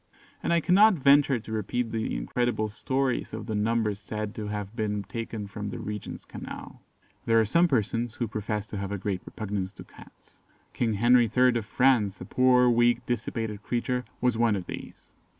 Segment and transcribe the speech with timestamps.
[0.41, 4.75] And I cannot venture to repeat the incredible stories of the numbers said to have
[4.75, 6.81] been taken from the Regent's Canal.
[7.27, 10.39] There are some persons who profess to have a great repugnance to Cats.
[10.73, 11.55] King Henry III.
[11.59, 15.11] of France, a poor, weak, dissipated creature, was one of these.